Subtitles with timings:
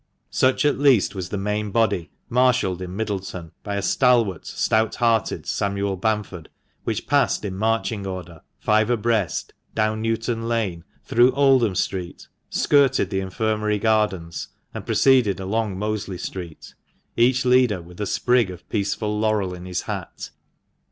[0.31, 5.95] Such at least was the main body, marshalled in Middleton by stalwart, stout hearted Samuel
[5.95, 6.49] Bamford,
[6.85, 13.19] which passed in marching order, five abreast, down Newton Lane, through Oldham Street, skirted the
[13.19, 16.73] Infirmary Gardens, and proceeded along Mosley Street,
[17.15, 20.31] each leader with a sprig of peaceful laurel in his hat.